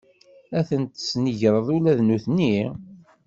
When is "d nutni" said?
1.97-2.57